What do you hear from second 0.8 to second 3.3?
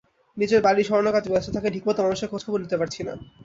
সরানোর কাজে ব্যস্ত থাকায় ঠিকমতো মানুষের খোঁজখবর নিতে পারছি না।